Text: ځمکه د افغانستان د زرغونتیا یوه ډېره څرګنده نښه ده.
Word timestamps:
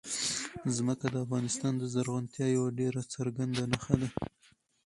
ځمکه 0.75 1.05
د 1.09 1.15
افغانستان 1.25 1.73
د 1.77 1.83
زرغونتیا 1.93 2.47
یوه 2.57 2.69
ډېره 2.79 3.01
څرګنده 3.13 3.63
نښه 3.71 3.95
ده. 4.01 4.09